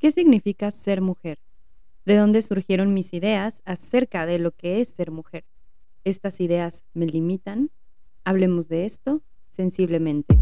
¿Qué 0.00 0.10
significa 0.10 0.70
ser 0.70 1.02
mujer? 1.02 1.40
¿De 2.06 2.16
dónde 2.16 2.40
surgieron 2.40 2.94
mis 2.94 3.12
ideas 3.12 3.60
acerca 3.66 4.24
de 4.24 4.38
lo 4.38 4.50
que 4.50 4.80
es 4.80 4.88
ser 4.88 5.10
mujer? 5.10 5.44
¿Estas 6.04 6.40
ideas 6.40 6.86
me 6.94 7.04
limitan? 7.04 7.70
Hablemos 8.24 8.70
de 8.70 8.86
esto 8.86 9.20
sensiblemente. 9.50 10.40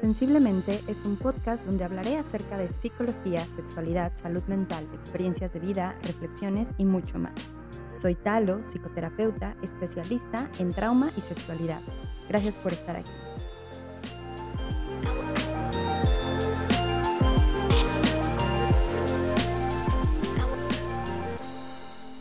Sensiblemente 0.00 0.80
es 0.88 1.04
un 1.04 1.16
podcast 1.16 1.66
donde 1.66 1.84
hablaré 1.84 2.16
acerca 2.16 2.56
de 2.56 2.70
psicología, 2.70 3.46
sexualidad, 3.54 4.16
salud 4.16 4.42
mental, 4.44 4.88
experiencias 4.94 5.52
de 5.52 5.60
vida, 5.60 5.98
reflexiones 6.04 6.70
y 6.78 6.86
mucho 6.86 7.18
más. 7.18 7.34
Soy 7.94 8.14
Talo, 8.14 8.66
psicoterapeuta, 8.66 9.54
especialista 9.62 10.50
en 10.58 10.72
trauma 10.72 11.10
y 11.18 11.20
sexualidad. 11.20 11.82
Gracias 12.26 12.54
por 12.54 12.72
estar 12.72 12.96
aquí. 12.96 13.10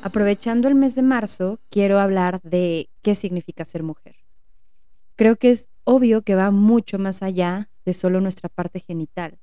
Aprovechando 0.01 0.69
el 0.69 0.75
mes 0.75 0.95
de 0.95 1.01
marzo, 1.01 1.59
quiero 1.69 1.99
hablar 1.99 2.41
de 2.41 2.89
qué 3.01 3.15
significa 3.15 3.65
ser 3.65 3.83
mujer. 3.83 4.15
Creo 5.17 5.35
que 5.35 5.49
es 5.49 5.67
obvio 5.83 6.21
que 6.21 6.35
va 6.35 6.51
mucho 6.51 6.97
más 6.97 7.21
allá 7.21 7.69
de 7.83 7.93
solo 7.93 8.21
nuestra 8.21 8.47
parte 8.47 8.79
genital. 8.79 9.37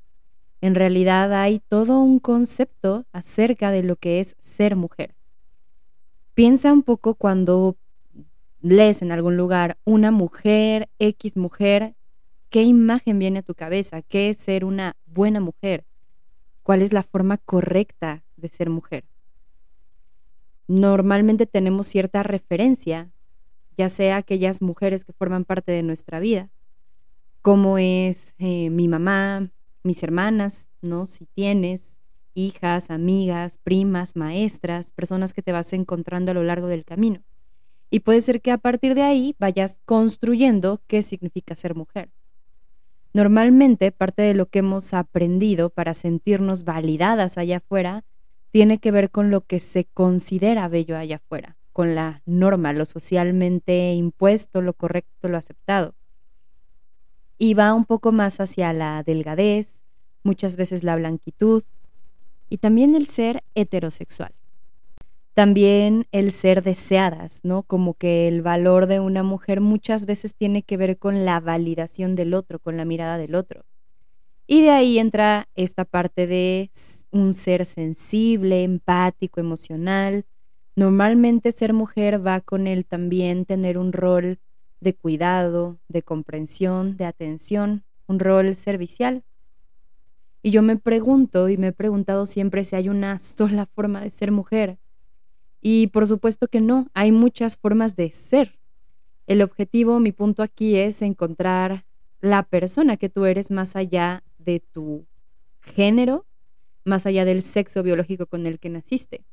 En 0.63 0.75
realidad 0.75 1.35
hay 1.35 1.61
todo 1.61 2.01
un 2.01 2.21
concepto 2.21 3.05
acerca 3.13 3.71
de 3.71 3.83
lo 3.83 3.97
que 3.97 4.19
es 4.19 4.35
ser 4.39 4.77
mujer. 4.77 5.15
Piensa 6.33 6.73
un 6.73 6.83
poco 6.83 7.15
cuando 7.15 7.77
lees 8.63 9.03
en 9.03 9.13
algún 9.13 9.37
lugar 9.37 9.77
una 9.85 10.11
mujer, 10.11 10.89
X 10.99 11.37
mujer, 11.37 11.95
¿qué 12.49 12.63
imagen 12.63 13.19
viene 13.19 13.41
a 13.41 13.43
tu 13.43 13.55
cabeza? 13.55 14.01
¿Qué 14.01 14.31
es 14.31 14.39
ser 14.39 14.65
una 14.65 14.97
buena 15.05 15.41
mujer? 15.41 15.85
¿Cuál 16.63 16.81
es 16.81 16.95
la 16.95 17.03
forma 17.03 17.37
correcta 17.37 18.25
de 18.37 18.49
ser 18.49 18.71
mujer? 18.71 19.05
Normalmente 20.69 21.47
tenemos 21.47 21.87
cierta 21.87 22.23
referencia, 22.23 23.11
ya 23.77 23.89
sea 23.89 24.17
aquellas 24.17 24.63
mujeres 24.63 25.05
que 25.05 25.13
forman 25.13 25.45
parte 25.45 25.73
de 25.73 25.83
nuestra 25.83 26.19
vida, 26.19 26.51
como 27.43 27.79
es 27.79 28.35
eh, 28.39 28.71
mi 28.71 28.89
mamá, 28.89 29.51
mis 29.85 30.03
hermanas, 30.03 30.69
¿no? 30.83 31.07
Si 31.07 31.27
tienes, 31.27 32.01
hijas, 32.35 32.91
amigas, 32.91 33.59
primas, 33.59 34.17
maestras, 34.17 34.93
personas 34.93 35.33
que 35.33 35.43
te 35.43 35.53
vas 35.53 35.73
encontrando 35.73 36.33
a 36.33 36.35
lo 36.35 36.43
largo 36.43 36.67
del 36.67 36.85
camino. 36.85 37.23
Y 37.89 38.01
puede 38.01 38.21
ser 38.21 38.43
que 38.43 38.51
a 38.51 38.59
partir 38.59 38.95
de 38.95 39.03
ahí 39.03 39.37
vayas 39.39 39.81
construyendo 39.85 40.83
qué 40.87 41.03
significa 41.03 41.55
ser 41.55 41.75
mujer. 41.75 42.11
Normalmente 43.15 43.93
parte 43.93 44.23
de 44.23 44.35
lo 44.35 44.47
que 44.47 44.59
hemos 44.59 44.93
aprendido 44.93 45.71
para 45.71 45.95
sentirnos 45.95 46.65
validadas 46.65 47.39
allá 47.39 47.59
afuera 47.59 48.05
tiene 48.57 48.79
que 48.79 48.91
ver 48.91 49.11
con 49.11 49.31
lo 49.31 49.43
que 49.43 49.61
se 49.61 49.85
considera 49.85 50.67
bello 50.69 50.97
allá 50.97 51.17
afuera, 51.17 51.59
con 51.75 51.95
la 51.95 52.23
norma, 52.25 52.73
lo 52.73 52.87
socialmente 52.87 53.93
impuesto, 53.93 54.63
lo 54.63 54.73
correcto, 54.73 55.29
lo 55.29 55.37
aceptado. 55.37 55.95
Y 57.37 57.53
va 57.53 57.75
un 57.75 57.85
poco 57.85 58.13
más 58.13 58.41
hacia 58.41 58.73
la 58.73 59.03
delgadez, 59.03 59.85
muchas 60.23 60.57
veces 60.57 60.85
la 60.85 60.97
blanquitud, 60.97 61.65
y 62.49 62.57
también 62.57 62.95
el 62.95 63.09
ser 63.09 63.45
heterosexual. 63.55 64.33
También 65.35 66.07
el 66.11 66.33
ser 66.33 66.63
deseadas, 66.63 67.41
¿no? 67.43 67.63
Como 67.63 67.93
que 67.93 68.27
el 68.27 68.41
valor 68.41 68.87
de 68.87 69.01
una 69.01 69.23
mujer 69.23 69.61
muchas 69.61 70.07
veces 70.07 70.35
tiene 70.35 70.63
que 70.63 70.79
ver 70.79 70.97
con 70.97 71.27
la 71.27 71.41
validación 71.41 72.15
del 72.15 72.33
otro, 72.33 72.59
con 72.59 72.79
la 72.79 72.87
mirada 72.87 73.19
del 73.19 73.35
otro. 73.35 73.67
Y 74.47 74.63
de 74.63 74.71
ahí 74.71 74.99
entra 74.99 75.49
esta 75.57 75.85
parte 75.85 76.27
de 76.27 76.71
un 77.11 77.35
ser 77.35 77.67
sensible, 77.67 78.63
empático, 78.63 79.41
emocional. 79.41 80.25
Normalmente 80.77 81.51
ser 81.51 81.73
mujer 81.73 82.25
va 82.25 82.41
con 82.41 82.67
el 82.69 82.85
también 82.87 83.45
tener 83.45 83.77
un 83.77 83.93
rol 83.93 84.39
de 84.81 84.95
cuidado, 84.95 85.79
de 85.89 86.03
comprensión, 86.03 86.97
de 86.97 87.07
atención, 87.07 87.85
un 88.07 88.21
rol 88.21 88.55
servicial. 88.55 89.25
Y 90.43 90.53
yo 90.53 90.63
me 90.63 90.77
pregunto 90.77 91.49
y 91.49 91.57
me 91.57 91.69
he 91.69 91.73
preguntado 91.73 92.25
siempre 92.25 92.63
si 92.63 92.77
hay 92.77 92.89
una 92.89 93.19
sola 93.19 93.67
forma 93.67 94.01
de 94.01 94.11
ser 94.11 94.31
mujer. 94.31 94.79
Y 95.61 95.89
por 95.89 96.07
supuesto 96.07 96.47
que 96.47 96.61
no, 96.61 96.87
hay 96.95 97.11
muchas 97.11 97.57
formas 97.57 97.97
de 97.97 98.11
ser. 98.11 98.57
El 99.27 99.43
objetivo, 99.43 99.99
mi 99.99 100.13
punto 100.13 100.45
aquí 100.45 100.77
es 100.77 101.03
encontrar 101.03 101.85
la 102.21 102.45
persona 102.45 102.97
que 102.97 103.09
tú 103.09 103.25
eres 103.25 103.51
más 103.51 103.75
allá 103.75 104.23
de 104.47 104.61
tu 104.61 105.05
género, 105.61 106.25
más 106.85 107.05
allá 107.05 107.27
del 107.27 107.43
sexo 107.43 107.83
biológico 107.83 108.27
con 108.27 108.47
el 108.47 108.59
que 108.59 108.71
naciste. 108.71 109.27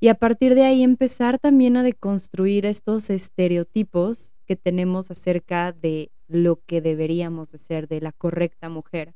Y 0.00 0.08
a 0.08 0.14
partir 0.14 0.54
de 0.54 0.64
ahí 0.64 0.82
empezar 0.82 1.38
también 1.38 1.76
a 1.76 1.82
deconstruir 1.82 2.64
estos 2.64 3.10
estereotipos 3.10 4.32
que 4.46 4.56
tenemos 4.56 5.10
acerca 5.10 5.72
de 5.72 6.10
lo 6.28 6.56
que 6.64 6.80
deberíamos 6.80 7.52
de 7.52 7.58
ser, 7.58 7.88
de 7.88 8.00
la 8.00 8.12
correcta 8.12 8.70
mujer 8.70 9.14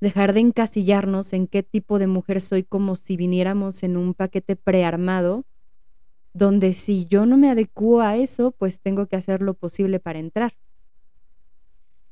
dejar 0.00 0.34
de 0.34 0.40
encasillarnos 0.40 1.32
en 1.32 1.46
qué 1.46 1.62
tipo 1.62 1.98
de 1.98 2.06
mujer 2.06 2.40
soy 2.40 2.62
como 2.62 2.96
si 2.96 3.16
viniéramos 3.16 3.82
en 3.82 3.96
un 3.96 4.14
paquete 4.14 4.56
prearmado, 4.56 5.44
donde 6.32 6.74
si 6.74 7.06
yo 7.06 7.24
no 7.24 7.36
me 7.36 7.50
adecuo 7.50 8.00
a 8.00 8.16
eso, 8.16 8.50
pues 8.50 8.80
tengo 8.80 9.06
que 9.06 9.16
hacer 9.16 9.40
lo 9.40 9.54
posible 9.54 9.98
para 10.00 10.18
entrar. 10.18 10.52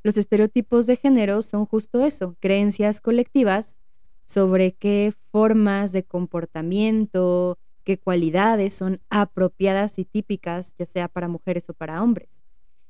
Los 0.04 0.16
estereotipos 0.16 0.86
de 0.86 0.96
género 0.96 1.42
son 1.42 1.66
justo 1.66 2.04
eso, 2.04 2.36
creencias 2.38 3.00
colectivas 3.00 3.80
sobre 4.24 4.70
qué 4.72 5.12
formas 5.32 5.90
de 5.90 6.04
comportamiento, 6.04 7.58
qué 7.82 7.98
cualidades 7.98 8.74
son 8.74 9.00
apropiadas 9.10 9.98
y 9.98 10.04
típicas, 10.04 10.76
ya 10.78 10.86
sea 10.86 11.08
para 11.08 11.26
mujeres 11.26 11.68
o 11.68 11.74
para 11.74 12.00
hombres, 12.00 12.44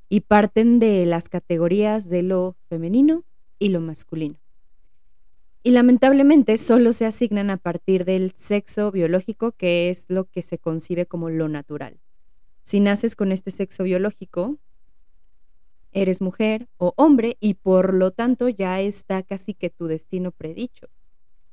y 0.09 0.21
parten 0.21 0.77
de 0.77 1.07
las 1.07 1.27
categorías 1.27 2.09
de 2.09 2.21
lo 2.21 2.55
femenino 2.69 3.23
y 3.57 3.69
lo 3.69 3.81
masculino 3.81 4.37
y 5.65 5.71
lamentablemente 5.71 6.57
solo 6.57 6.93
se 6.93 7.07
asignan 7.07 7.49
a 7.49 7.57
partir 7.57 8.05
del 8.05 8.33
sexo 8.33 8.91
biológico, 8.91 9.51
que 9.51 9.89
es 9.89 10.05
lo 10.09 10.25
que 10.25 10.43
se 10.43 10.59
concibe 10.59 11.07
como 11.07 11.31
lo 11.31 11.49
natural. 11.49 11.97
Si 12.61 12.79
naces 12.79 13.15
con 13.15 13.31
este 13.31 13.49
sexo 13.49 13.83
biológico, 13.83 14.59
eres 15.95 16.21
mujer 16.21 16.67
o 16.77 16.93
hombre 16.97 17.37
y 17.39 17.55
por 17.55 17.95
lo 17.95 18.11
tanto 18.11 18.47
ya 18.49 18.79
está 18.81 19.23
casi 19.23 19.55
que 19.55 19.71
tu 19.71 19.87
destino 19.87 20.31
predicho. 20.31 20.87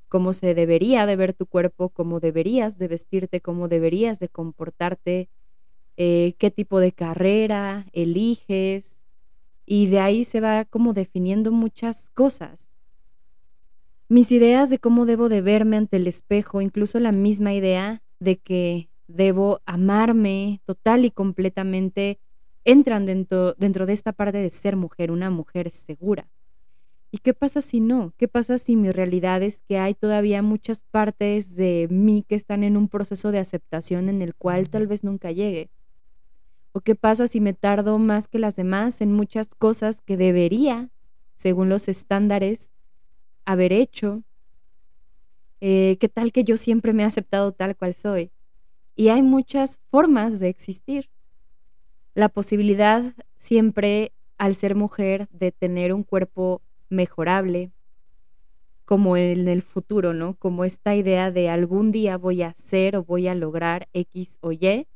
Cómo 0.09 0.35
se 0.35 0.53
debería 0.53 1.07
de 1.07 1.17
ver 1.17 1.33
tu 1.33 1.47
cuerpo, 1.47 1.89
cómo 1.89 2.21
deberías 2.21 2.77
de 2.79 2.89
vestirte, 2.89 3.41
cómo 3.41 3.69
deberías 3.69 4.19
de 4.19 4.29
comportarte, 4.29 5.31
eh, 5.97 6.35
qué 6.37 6.51
tipo 6.51 6.81
de 6.81 6.93
carrera 6.93 7.87
eliges. 7.93 9.03
Y 9.65 9.87
de 9.87 10.01
ahí 10.01 10.25
se 10.25 10.41
va 10.41 10.67
como 10.67 10.93
definiendo 10.93 11.51
muchas 11.51 12.11
cosas 12.11 12.69
mis 14.13 14.31
ideas 14.31 14.69
de 14.69 14.79
cómo 14.79 15.07
debo 15.07 15.31
de 15.31 15.41
verme 15.41 15.79
ante 15.79 15.97
el 15.97 16.07
espejo, 16.07 16.61
incluso 16.61 17.01
la 17.01 17.13
misma 17.13 17.55
idea 17.55 18.03
de 18.21 18.37
que 18.37 18.91
debo 19.07 19.63
amarme 19.65 20.61
total 20.67 21.07
y 21.07 21.11
completamente, 21.11 22.19
entran 22.65 23.07
dentro, 23.07 23.55
dentro 23.55 23.87
de 23.87 23.93
esta 23.93 24.13
parte 24.13 24.39
de 24.39 24.51
ser 24.51 24.77
mujer, 24.77 25.11
una 25.11 25.31
mujer 25.31 25.71
segura. 25.71 26.29
¿Y 27.11 27.19
qué 27.19 27.35
pasa 27.35 27.61
si 27.61 27.81
no? 27.81 28.15
¿Qué 28.17 28.27
pasa 28.27 28.57
si 28.57 28.75
mi 28.75 28.91
realidad 28.91 29.43
es 29.43 29.61
que 29.61 29.79
hay 29.79 29.95
todavía 29.95 30.41
muchas 30.41 30.83
partes 30.91 31.57
de 31.57 31.87
mí 31.91 32.25
que 32.27 32.35
están 32.35 32.65
en 32.65 32.77
un 32.77 32.89
proceso 32.89 33.33
de 33.33 33.39
aceptación 33.39 34.09
en 34.09 34.23
el 34.23 34.35
cual 34.35 34.71
tal 34.71 34.87
vez 34.87 35.05
nunca 35.05 35.31
llegue? 35.31 35.71
¿O 36.73 36.81
qué 36.81 36.95
pasa 36.95 37.27
si 37.27 37.41
me 37.41 37.53
tardo 37.53 37.99
más 37.99 38.29
que 38.29 38.39
las 38.39 38.57
demás 38.57 39.03
en 39.03 39.13
muchas 39.13 39.49
cosas 39.55 40.01
que 40.01 40.17
debería, 40.17 40.89
según 41.37 41.69
los 41.69 41.87
estándares 41.89 42.73
haber 43.45 43.75
hecho, 43.75 44.23
eh, 45.61 45.99
qué 46.01 46.09
tal 46.09 46.33
que 46.33 46.45
yo 46.45 46.57
siempre 46.57 46.95
me 46.95 47.03
he 47.03 47.07
aceptado 47.07 47.53
tal 47.53 47.77
cual 47.77 47.93
soy. 47.93 48.33
Y 48.97 49.09
hay 49.09 49.23
muchas 49.23 49.81
formas 49.91 50.41
de 50.41 50.49
existir. 50.49 51.11
La 52.15 52.29
posibilidad 52.29 53.15
siempre 53.37 54.13
al 54.37 54.55
ser 54.55 54.75
mujer 54.75 55.29
de 55.33 55.51
tener 55.51 55.95
un 55.95 56.03
cuerpo 56.03 56.61
mejorable, 56.91 57.73
como 58.85 59.17
en 59.17 59.49
el 59.49 59.63
futuro, 59.63 60.13
¿no? 60.13 60.35
Como 60.35 60.65
esta 60.65 60.95
idea 60.95 61.31
de 61.31 61.49
algún 61.49 61.91
día 61.91 62.19
voy 62.19 62.43
a 62.43 62.53
ser 62.53 62.97
o 62.97 63.05
voy 63.05 63.29
a 63.29 63.35
lograr 63.35 63.89
X 63.95 64.37
o 64.43 64.53
Y 64.53 64.87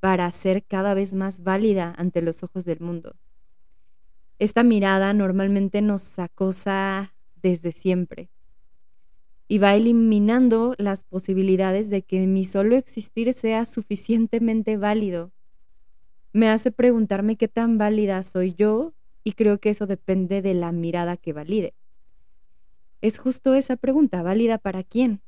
para 0.00 0.28
ser 0.32 0.64
cada 0.64 0.94
vez 0.94 1.14
más 1.14 1.44
válida 1.44 1.94
ante 1.96 2.20
los 2.20 2.42
ojos 2.42 2.64
del 2.64 2.80
mundo. 2.80 3.14
Esta 4.40 4.64
mirada 4.64 5.12
normalmente 5.12 5.82
nos 5.82 6.18
acosa 6.18 7.14
desde 7.36 7.70
siempre. 7.70 8.28
Y 9.46 9.58
va 9.58 9.76
eliminando 9.76 10.74
las 10.78 11.04
posibilidades 11.04 11.90
de 11.90 12.02
que 12.02 12.26
mi 12.26 12.44
solo 12.44 12.74
existir 12.74 13.32
sea 13.34 13.66
suficientemente 13.66 14.76
válido. 14.76 15.30
Me 16.32 16.48
hace 16.48 16.70
preguntarme 16.70 17.36
qué 17.36 17.48
tan 17.48 17.76
válida 17.78 18.22
soy 18.22 18.54
yo 18.54 18.92
Y 19.24 19.32
creo 19.32 19.58
que 19.58 19.70
eso 19.70 19.86
depende 19.86 20.42
de 20.42 20.54
la 20.54 20.72
mirada 20.72 21.16
que 21.16 21.32
valide. 21.32 21.74
Es 23.00 23.18
justo 23.18 23.54
esa 23.54 23.76
pregunta, 23.76 24.22
¿válida 24.22 24.58
para 24.58 24.82
quién? 24.82 25.20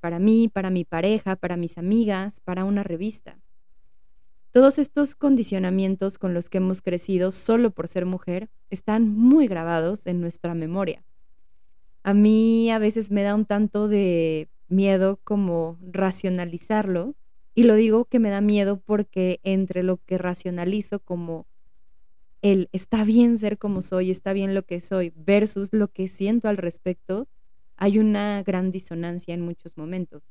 Para 0.00 0.18
mí, 0.18 0.48
para 0.48 0.70
mi 0.70 0.84
pareja, 0.84 1.36
para 1.36 1.56
mis 1.56 1.78
amigas, 1.78 2.40
para 2.40 2.64
una 2.64 2.82
revista. 2.82 3.38
Todos 4.50 4.78
estos 4.78 5.14
condicionamientos 5.14 6.18
con 6.18 6.34
los 6.34 6.48
que 6.48 6.58
hemos 6.58 6.82
crecido 6.82 7.30
solo 7.30 7.70
por 7.70 7.88
ser 7.88 8.06
mujer 8.06 8.48
están 8.70 9.08
muy 9.08 9.46
grabados 9.46 10.06
en 10.06 10.20
nuestra 10.20 10.54
memoria. 10.54 11.04
A 12.02 12.14
mí 12.14 12.70
a 12.70 12.78
veces 12.78 13.10
me 13.10 13.22
da 13.22 13.34
un 13.34 13.44
tanto 13.44 13.88
de 13.88 14.48
miedo 14.68 15.20
como 15.24 15.78
racionalizarlo 15.82 17.14
y 17.56 17.62
lo 17.62 17.74
digo 17.74 18.04
que 18.04 18.18
me 18.18 18.28
da 18.28 18.42
miedo 18.42 18.78
porque 18.78 19.40
entre 19.42 19.82
lo 19.82 19.96
que 19.96 20.18
racionalizo 20.18 21.00
como 21.00 21.46
el 22.42 22.68
está 22.72 23.02
bien 23.02 23.38
ser 23.38 23.56
como 23.56 23.80
soy, 23.80 24.10
está 24.10 24.34
bien 24.34 24.54
lo 24.54 24.64
que 24.64 24.78
soy, 24.78 25.10
versus 25.16 25.72
lo 25.72 25.88
que 25.88 26.06
siento 26.06 26.48
al 26.48 26.58
respecto, 26.58 27.28
hay 27.78 27.98
una 27.98 28.42
gran 28.42 28.70
disonancia 28.72 29.32
en 29.32 29.40
muchos 29.40 29.78
momentos. 29.78 30.22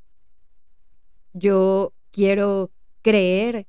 Yo 1.34 1.94
quiero 2.12 2.70
creer 3.02 3.66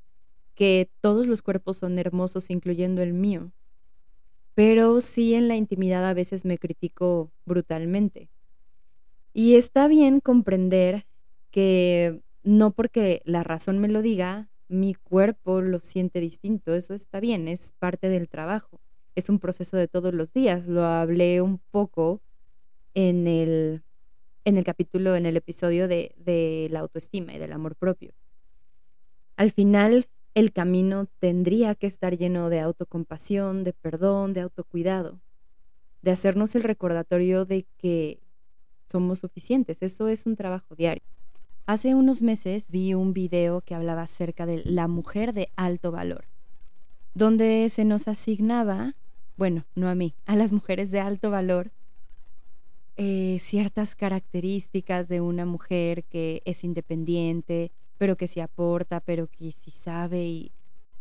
que 0.54 0.90
todos 1.00 1.26
los 1.26 1.40
cuerpos 1.40 1.78
son 1.78 1.98
hermosos, 1.98 2.50
incluyendo 2.50 3.00
el 3.00 3.14
mío, 3.14 3.52
pero 4.52 5.00
sí 5.00 5.32
en 5.32 5.48
la 5.48 5.56
intimidad 5.56 6.06
a 6.06 6.12
veces 6.12 6.44
me 6.44 6.58
critico 6.58 7.30
brutalmente. 7.46 8.28
Y 9.32 9.54
está 9.54 9.88
bien 9.88 10.20
comprender 10.20 11.06
que 11.50 12.20
no 12.46 12.70
porque 12.70 13.22
la 13.24 13.42
razón 13.42 13.80
me 13.80 13.88
lo 13.88 14.02
diga, 14.02 14.48
mi 14.68 14.94
cuerpo 14.94 15.60
lo 15.60 15.80
siente 15.80 16.20
distinto, 16.20 16.74
eso 16.74 16.94
está 16.94 17.18
bien, 17.18 17.48
es 17.48 17.72
parte 17.80 18.08
del 18.08 18.28
trabajo, 18.28 18.80
es 19.16 19.28
un 19.28 19.40
proceso 19.40 19.76
de 19.76 19.88
todos 19.88 20.14
los 20.14 20.32
días, 20.32 20.68
lo 20.68 20.84
hablé 20.84 21.40
un 21.40 21.58
poco 21.58 22.22
en 22.94 23.26
el, 23.26 23.82
en 24.44 24.56
el 24.56 24.62
capítulo, 24.62 25.16
en 25.16 25.26
el 25.26 25.36
episodio 25.36 25.88
de, 25.88 26.14
de 26.18 26.68
la 26.70 26.80
autoestima 26.80 27.34
y 27.34 27.38
del 27.38 27.52
amor 27.52 27.74
propio. 27.74 28.12
Al 29.34 29.50
final, 29.50 30.06
el 30.34 30.52
camino 30.52 31.08
tendría 31.18 31.74
que 31.74 31.88
estar 31.88 32.16
lleno 32.16 32.48
de 32.48 32.60
autocompasión, 32.60 33.64
de 33.64 33.72
perdón, 33.72 34.34
de 34.34 34.42
autocuidado, 34.42 35.20
de 36.00 36.12
hacernos 36.12 36.54
el 36.54 36.62
recordatorio 36.62 37.44
de 37.44 37.66
que 37.76 38.20
somos 38.88 39.18
suficientes. 39.18 39.82
Eso 39.82 40.06
es 40.06 40.26
un 40.26 40.36
trabajo 40.36 40.76
diario. 40.76 41.15
Hace 41.68 41.96
unos 41.96 42.22
meses 42.22 42.68
vi 42.70 42.94
un 42.94 43.12
video 43.12 43.60
que 43.60 43.74
hablaba 43.74 44.02
acerca 44.02 44.46
de 44.46 44.62
la 44.64 44.86
mujer 44.86 45.32
de 45.32 45.50
alto 45.56 45.90
valor, 45.90 46.26
donde 47.12 47.68
se 47.70 47.84
nos 47.84 48.06
asignaba, 48.06 48.94
bueno, 49.36 49.64
no 49.74 49.88
a 49.88 49.96
mí, 49.96 50.14
a 50.26 50.36
las 50.36 50.52
mujeres 50.52 50.92
de 50.92 51.00
alto 51.00 51.28
valor, 51.28 51.72
eh, 52.96 53.38
ciertas 53.40 53.96
características 53.96 55.08
de 55.08 55.20
una 55.20 55.44
mujer 55.44 56.04
que 56.04 56.40
es 56.44 56.62
independiente, 56.62 57.72
pero 57.98 58.16
que 58.16 58.28
sí 58.28 58.38
aporta, 58.38 59.00
pero 59.00 59.26
que 59.26 59.50
sí 59.50 59.72
sabe 59.72 60.24
y 60.24 60.52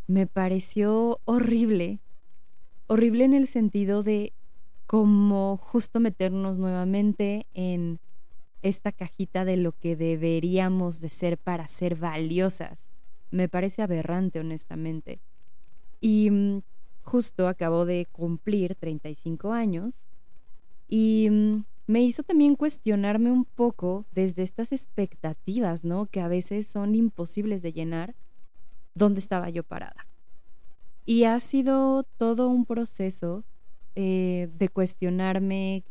me 0.08 0.26
pareció 0.26 1.20
horrible, 1.26 2.00
horrible 2.88 3.26
en 3.26 3.36
el 3.36 3.46
sentido 3.46 4.02
de 4.02 4.34
como 4.88 5.58
justo 5.58 6.00
meternos 6.00 6.58
nuevamente 6.58 7.46
en 7.54 8.00
esta 8.66 8.92
cajita 8.92 9.46
de 9.46 9.58
lo 9.58 9.74
que 9.74 9.96
deberíamos 9.96 11.00
de 11.00 11.10
ser 11.10 11.38
para 11.38 11.68
ser 11.68 11.96
valiosas. 11.96 12.90
Me 13.30 13.48
parece 13.48 13.84
aberrante, 13.84 14.40
honestamente. 14.40 15.20
Y 16.02 16.32
mm, 16.32 16.62
justo 17.04 17.48
acabo 17.48 17.86
de 17.86 18.08
cumplir 18.12 18.74
35 18.74 19.54
años 19.54 19.94
y 20.88 21.28
mm, 21.30 21.64
me 21.86 22.04
hizo 22.04 22.24
también 22.24 22.56
cuestionarme 22.56 23.32
un 23.32 23.46
poco 23.46 24.08
desde 24.12 24.42
estas 24.42 24.72
expectativas, 24.72 25.86
¿no? 25.86 26.08
Que 26.08 26.22
a 26.22 26.28
veces 26.28 26.66
son 26.66 26.96
imposibles 26.96 27.62
de 27.62 27.72
llenar, 27.72 28.16
dónde 28.96 29.20
estaba 29.20 29.52
yo 29.52 29.62
parada. 29.62 30.08
Y 31.06 31.26
ha 31.26 31.40
sido 31.40 32.02
todo 32.18 32.50
un 32.50 32.66
proceso 32.66 33.44
eh, 33.94 34.50
de 34.58 34.70
cuestionarme 34.70 35.84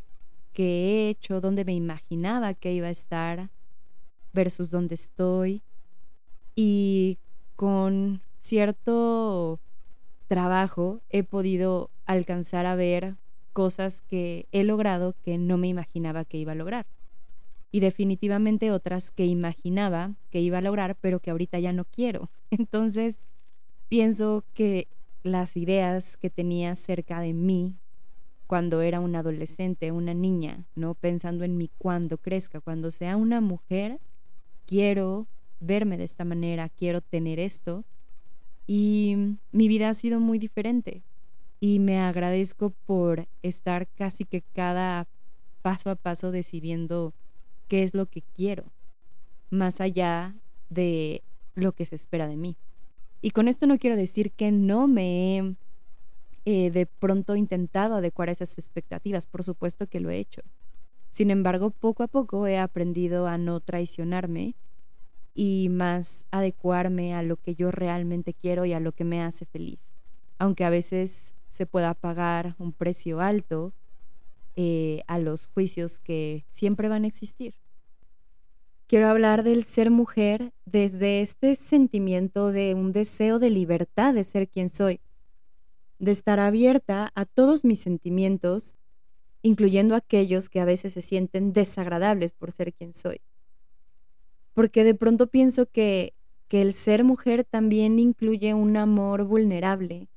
que 0.55 0.65
he 0.65 1.09
hecho, 1.11 1.43
dónde 1.43 1.65
me 1.67 1.75
imaginaba 1.75 2.55
que 2.55 2.73
iba 2.73 2.87
a 2.87 2.91
estar 2.91 3.51
versus 4.33 4.71
dónde 4.71 4.95
estoy. 4.95 5.63
Y 6.55 7.19
con 7.57 8.23
cierto 8.39 9.61
trabajo 10.29 11.03
he 11.11 11.25
podido 11.25 11.91
alcanzar 12.07 12.67
a 12.67 12.77
ver 12.77 13.17
cosas 13.53 14.01
que 14.01 14.47
he 14.53 14.65
logrado 14.65 15.15
que 15.23 15.39
no 15.39 15.59
me 15.59 15.69
imaginaba 15.69 16.25
que 16.25 16.39
iba 16.39 16.53
a 16.53 16.57
lograr. 16.57 16.87
Y 17.71 17.81
definitivamente 17.81 18.71
otras 18.71 19.11
que 19.11 19.27
imaginaba 19.27 20.15
que 20.31 20.41
iba 20.41 20.59
a 20.59 20.63
lograr, 20.63 20.97
pero 21.01 21.21
que 21.21 21.31
ahorita 21.31 21.59
ya 21.59 21.73
no 21.73 21.85
quiero. 21.85 22.31
Entonces, 22.51 23.21
pienso 23.89 24.45
que 24.55 24.87
las 25.25 25.57
ideas 25.57 26.17
que 26.17 26.31
tenía 26.31 26.75
cerca 26.77 27.21
de 27.21 27.33
mí 27.33 27.75
cuando 28.47 28.83
era 28.83 29.01
una 29.01 29.21
adolescente, 29.21 29.93
una 29.93 30.15
niña, 30.15 30.67
¿no? 30.75 30.95
Pensando 30.95 31.45
en 31.45 31.57
mí 31.57 31.71
cuando 31.79 32.19
crezca, 32.19 32.61
cuando 32.61 32.91
sea 32.91 33.17
una 33.17 33.41
mujer, 33.41 34.01
quiero 34.67 35.27
verme 35.61 35.97
de 35.97 36.05
esta 36.05 36.25
manera, 36.25 36.69
quiero 36.69 37.01
tener 37.01 37.39
esto. 37.39 37.85
Y 38.67 39.37
mi 39.53 39.69
vida 39.69 39.89
ha 39.89 39.95
sido 39.95 40.21
muy 40.21 40.39
diferente. 40.39 41.03
Y 41.61 41.79
me 41.79 41.99
agradezco 41.99 42.71
por 42.85 43.27
estar 43.43 43.89
casi 43.89 44.25
que 44.25 44.43
cada 44.43 45.07
paso 45.63 45.91
a 45.91 45.97
paso 45.97 46.31
decidiendo 46.31 47.15
qué 47.69 47.83
es 47.83 47.95
lo 47.95 48.07
que 48.07 48.23
quiero, 48.35 48.65
más 49.51 49.81
allá 49.81 50.35
de 50.69 51.23
lo 51.55 51.73
que 51.73 51.87
se 51.87 51.95
espera 51.95 52.27
de 52.27 52.37
mí. 52.37 52.57
Y 53.23 53.31
con 53.31 53.49
esto 53.49 53.67
no 53.67 53.79
quiero 53.79 53.97
decir 53.97 54.33
que 54.33 54.53
no 54.53 54.87
me 54.87 55.57
eh, 56.45 56.71
de 56.71 56.87
pronto 56.87 57.37
intentado 57.37 57.95
adecuar 57.95 58.29
esas 58.29 58.59
expectativas, 58.59 59.27
por 59.27 59.43
supuesto 59.45 59.87
que 59.87 60.01
lo 60.01 60.11
he 60.11 60.19
hecho. 60.19 60.43
Sin 61.11 61.31
embargo, 61.31 61.71
poco 61.71 62.03
a 62.03 62.09
poco 62.09 62.47
he 62.47 62.59
aprendido 62.59 63.27
a 63.27 63.39
no 63.39 63.61
traicionarme 63.61 64.57
y 65.35 65.69
más 65.69 66.27
adecuarme 66.31 67.15
a 67.15 67.23
lo 67.23 67.37
que 67.37 67.55
yo 67.55 67.71
realmente 67.71 68.35
quiero 68.35 68.65
y 68.65 68.73
a 68.73 68.81
lo 68.81 68.93
que 68.93 69.05
me 69.05 69.23
hace 69.23 69.47
feliz. 69.47 69.89
Aunque 70.39 70.65
a 70.65 70.71
veces 70.71 71.35
se 71.51 71.67
pueda 71.67 71.95
pagar 71.95 72.57
un 72.59 72.73
precio 72.73 73.21
alto 73.21 73.73
eh, 74.57 75.03
a 75.07 75.19
los 75.19 75.47
juicios 75.47 75.99
que 75.99 76.45
siempre 76.51 76.89
van 76.89 77.05
a 77.05 77.09
existir. 77.09 77.55
Quiero 78.87 79.09
hablar 79.09 79.45
del 79.45 79.65
ser 79.65 79.91
mujer 79.91 80.53
desde 80.67 81.21
este 81.21 81.55
sentimiento 81.55 82.53
de 82.53 82.75
un 82.75 82.93
deseo 82.93 83.39
de 83.39 83.51
libertad 83.51 84.15
de 84.15 84.25
ser 84.25 84.49
quien 84.49 84.69
soy, 84.69 85.01
de 85.99 86.11
estar 86.11 86.41
abierta 86.41 87.13
a 87.15 87.25
todos 87.25 87.65
mis 87.65 87.81
sentimientos, 87.81 88.79
incluyendo 89.43 89.95
aquellos 89.95 90.49
que 90.49 90.61
a 90.61 90.65
veces 90.65 90.93
se 90.93 91.03
sienten 91.03 91.53
desagradables 91.53 92.33
por 92.33 92.53
ser 92.53 92.73
quien 92.73 92.93
soy. 92.93 93.21
Porque 94.53 94.85
de 94.85 94.95
pronto 94.95 95.27
pienso 95.27 95.67
que, 95.67 96.15
que 96.49 96.63
el 96.63 96.73
ser 96.73 97.05
mujer 97.05 97.45
también 97.45 97.99
incluye 97.99 98.55
un 98.55 98.77
amor 98.77 99.25
vulnerable, 99.25 100.09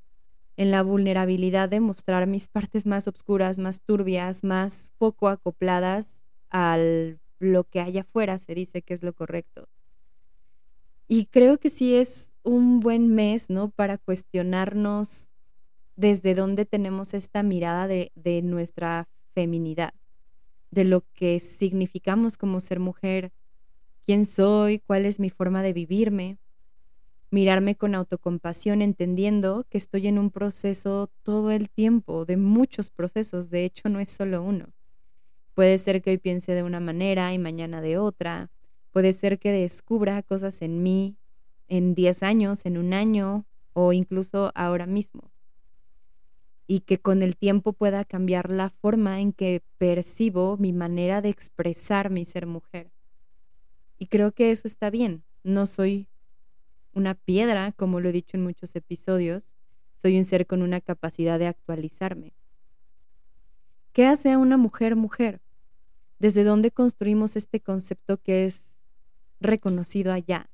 en 0.57 0.72
la 0.72 0.81
vulnerabilidad 0.81 1.69
de 1.69 1.79
mostrar 1.79 2.25
mis 2.25 2.48
partes 2.48 2.88
más 2.88 3.07
oscuras, 3.07 3.60
más 3.60 3.81
turbias, 3.81 4.43
más 4.43 4.91
poco 4.98 5.29
acopladas 5.29 6.24
a 6.50 6.77
lo 7.39 7.63
que 7.65 7.79
hay 7.79 8.00
afuera, 8.00 8.39
se 8.39 8.55
dice 8.55 8.81
que 8.81 8.96
es 8.96 9.03
lo 9.03 9.13
correcto. 9.13 9.69
Y 11.07 11.27
creo 11.27 11.60
que 11.60 11.69
sí 11.69 11.96
es 11.96 12.34
un 12.43 12.79
buen 12.79 13.13
mes, 13.13 13.50
¿no? 13.50 13.69
Para 13.69 13.98
cuestionarnos 14.00 15.29
desde 15.98 16.36
dónde 16.36 16.66
tenemos 16.66 17.16
esta 17.16 17.44
mirada 17.44 17.88
de, 17.88 18.42
nuestra 18.44 19.10
feminidad, 19.34 19.94
de 20.72 20.86
lo 20.86 21.04
que 21.13 21.39
significamos 21.39 22.38
como 22.38 22.60
ser 22.62 22.80
mujer, 22.80 23.32
quién 24.06 24.25
soy, 24.25 24.80
cuál 24.80 25.06
es 25.06 25.20
mi 25.20 25.32
forma 25.32 25.63
de 25.63 25.74
vivirme, 25.74 26.38
mirarme 27.32 27.75
con 27.75 27.96
autocompasión 27.96 28.82
entendiendo 28.84 29.66
que 29.70 29.80
estoy 29.80 30.08
en 30.08 30.20
un 30.20 30.30
proceso 30.30 31.10
todo 31.24 31.50
el 31.51 31.68
tiempo, 31.68 32.25
de 32.25 32.38
muchos 32.38 32.92
procesos, 32.92 33.50
de 33.50 33.66
hecho 33.66 33.89
no 33.89 34.00
es 34.00 34.12
solo 34.12 34.44
uno. 34.44 34.68
Puede 35.56 35.80
ser 35.80 36.04
que 36.04 36.12
hoy 36.12 36.20
piense 36.20 36.54
de 36.54 36.62
una 36.62 36.80
manera 36.80 37.34
y 37.34 37.39
mañana 37.39 37.82
de 37.82 37.98
otra, 37.98 38.51
puede 38.92 39.13
ser 39.13 39.39
que 39.39 39.51
descubra 39.51 40.22
cosas 40.22 40.62
en 40.62 40.84
mí 40.84 41.18
en 41.68 41.96
10 41.96 42.22
años, 42.22 42.68
en 42.68 42.77
un 42.77 42.94
año 42.94 43.46
o 43.74 43.94
incluso 43.94 44.51
ahora 44.54 44.86
mismo 44.86 45.32
y 46.68 46.82
que 46.82 47.00
con 47.00 47.22
el 47.22 47.38
tiempo 47.38 47.72
pueda 47.74 48.04
cambiar 48.04 48.50
la 48.50 48.70
forma 48.70 49.22
en 49.22 49.32
que 49.32 49.64
percibo 49.78 50.58
mi 50.58 50.74
manera 50.74 51.22
de 51.22 51.30
expresar 51.30 52.10
mi 52.10 52.26
ser 52.26 52.46
mujer. 52.46 52.92
Y 53.98 54.08
creo 54.08 54.34
que 54.34 54.52
eso 54.52 54.68
está 54.68 54.90
bien. 54.90 55.24
No 55.44 55.66
soy 55.66 56.10
una 56.94 57.16
piedra, 57.16 57.72
como 57.72 58.02
lo 58.02 58.10
he 58.10 58.12
dicho 58.12 58.36
en 58.36 58.44
muchos 58.44 58.76
episodios, 58.76 59.56
Soy 60.00 60.16
un 60.16 60.26
ser 60.26 60.46
con 60.46 60.62
una 60.62 60.80
capacidad 60.80 61.40
de 61.40 61.48
actualizarme. 61.48 62.34
¿Qué 63.94 64.06
hace 64.06 64.32
a 64.32 64.38
una 64.38 64.56
mujer 64.56 64.96
mujer? 64.96 65.42
¿Desde 66.20 66.44
dónde 66.44 66.70
construimos 66.70 67.36
este 67.36 67.62
concepto 67.62 68.18
que 68.18 68.46
es 68.46 68.80
reconocido 69.40 70.14
allá? 70.14 70.52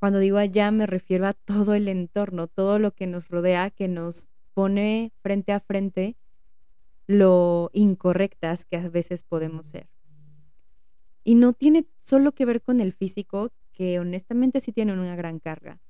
Cuando 0.00 0.18
digo 0.18 0.38
allá 0.38 0.72
me 0.72 0.86
refiero 0.86 1.28
a 1.28 1.32
todo 1.32 1.74
el 1.74 1.86
entorno, 1.86 2.48
todo 2.48 2.80
lo 2.80 2.90
que 2.90 3.06
nos 3.06 3.28
rodea, 3.28 3.70
que 3.70 3.86
nos 3.86 4.30
pone 4.54 5.12
frente 5.22 5.52
a 5.52 5.60
frente 5.60 6.16
lo 7.06 7.70
incorrectas 7.72 8.64
que 8.64 8.76
a 8.76 8.88
veces 8.88 9.22
podemos 9.22 9.66
ser. 9.66 9.88
Y 11.24 11.34
no 11.34 11.52
tiene 11.52 11.86
solo 11.98 12.32
que 12.32 12.44
ver 12.44 12.62
con 12.62 12.80
el 12.80 12.92
físico, 12.92 13.50
que 13.72 13.98
honestamente 13.98 14.60
sí 14.60 14.72
tiene 14.72 14.92
una 14.92 15.16
gran 15.16 15.38
carga, 15.38 15.80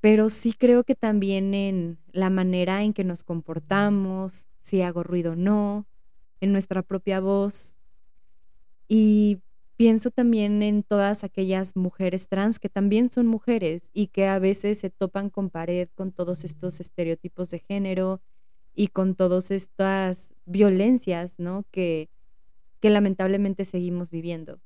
pero 0.00 0.30
sí 0.30 0.52
creo 0.52 0.84
que 0.84 0.94
también 0.94 1.52
en 1.52 1.98
la 2.12 2.30
manera 2.30 2.82
en 2.82 2.92
que 2.92 3.04
nos 3.04 3.24
comportamos, 3.24 4.46
si 4.60 4.82
hago 4.82 5.02
ruido 5.02 5.32
o 5.32 5.36
no, 5.36 5.86
en 6.40 6.52
nuestra 6.52 6.82
propia 6.82 7.20
voz. 7.20 7.76
Y 8.88 9.40
pienso 9.76 10.10
también 10.10 10.62
en 10.62 10.82
todas 10.82 11.22
aquellas 11.22 11.76
mujeres 11.76 12.28
trans 12.28 12.58
que 12.58 12.68
también 12.68 13.08
son 13.08 13.26
mujeres 13.26 13.90
y 13.92 14.08
que 14.08 14.26
a 14.26 14.38
veces 14.38 14.78
se 14.78 14.90
topan 14.90 15.30
con 15.30 15.50
pared 15.50 15.88
con 15.94 16.12
todos 16.12 16.44
estos 16.44 16.80
estereotipos 16.80 17.50
de 17.50 17.58
género 17.58 18.20
y 18.74 18.88
con 18.88 19.14
todas 19.14 19.50
estas 19.50 20.34
violencias, 20.44 21.38
¿no? 21.38 21.64
Que, 21.70 22.08
que 22.80 22.90
lamentablemente 22.90 23.64
seguimos 23.64 24.10
viviendo. 24.10 24.60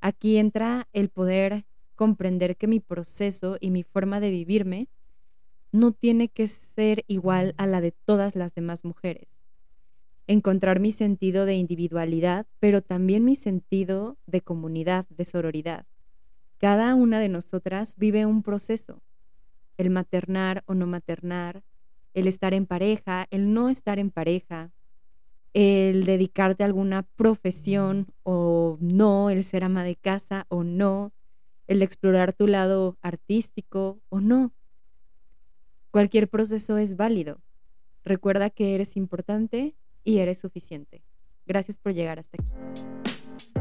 Aquí 0.00 0.36
entra 0.36 0.88
el 0.92 1.08
poder 1.08 1.64
comprender 1.94 2.56
que 2.56 2.68
mi 2.68 2.80
proceso 2.80 3.56
y 3.60 3.70
mi 3.70 3.82
forma 3.82 4.20
de 4.20 4.30
vivirme 4.30 4.88
no 5.72 5.92
tiene 5.92 6.28
que 6.28 6.46
ser 6.46 7.04
igual 7.08 7.54
a 7.56 7.66
la 7.66 7.80
de 7.80 7.92
todas 7.92 8.36
las 8.36 8.54
demás 8.54 8.84
mujeres. 8.84 9.47
Encontrar 10.30 10.78
mi 10.78 10.92
sentido 10.92 11.46
de 11.46 11.54
individualidad, 11.54 12.46
pero 12.60 12.82
también 12.82 13.24
mi 13.24 13.34
sentido 13.34 14.18
de 14.26 14.42
comunidad, 14.42 15.06
de 15.08 15.24
sororidad. 15.24 15.86
Cada 16.58 16.94
una 16.94 17.18
de 17.18 17.30
nosotras 17.30 17.94
vive 17.96 18.26
un 18.26 18.42
proceso. 18.42 19.00
El 19.78 19.88
maternar 19.88 20.64
o 20.66 20.74
no 20.74 20.86
maternar, 20.86 21.62
el 22.12 22.28
estar 22.28 22.52
en 22.52 22.66
pareja, 22.66 23.26
el 23.30 23.54
no 23.54 23.70
estar 23.70 23.98
en 23.98 24.10
pareja, 24.10 24.70
el 25.54 26.04
dedicarte 26.04 26.62
a 26.62 26.66
alguna 26.66 27.04
profesión 27.16 28.08
o 28.22 28.76
no, 28.82 29.30
el 29.30 29.42
ser 29.44 29.64
ama 29.64 29.82
de 29.82 29.96
casa 29.96 30.44
o 30.50 30.62
no, 30.62 31.14
el 31.68 31.80
explorar 31.80 32.34
tu 32.34 32.46
lado 32.46 32.98
artístico 33.00 34.02
o 34.10 34.20
no. 34.20 34.52
Cualquier 35.90 36.28
proceso 36.28 36.76
es 36.76 36.96
válido. 36.96 37.40
Recuerda 38.04 38.50
que 38.50 38.74
eres 38.74 38.94
importante 38.94 39.74
y 40.08 40.20
eres 40.20 40.38
suficiente. 40.38 41.04
Gracias 41.46 41.76
por 41.76 41.92
llegar 41.92 42.18
hasta 42.18 42.38
aquí. 42.40 42.48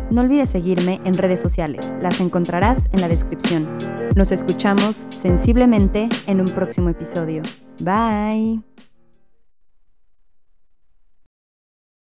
No 0.09 0.21
olvides 0.21 0.49
seguirme 0.49 1.01
en 1.03 1.13
redes 1.13 1.41
sociales, 1.41 1.93
las 2.01 2.21
encontrarás 2.21 2.87
en 2.93 3.01
la 3.01 3.09
descripción. 3.09 3.67
Nos 4.15 4.31
escuchamos 4.31 5.05
sensiblemente 5.09 6.07
en 6.25 6.39
un 6.39 6.47
próximo 6.47 6.87
episodio. 6.87 7.41
Bye. 7.81 8.66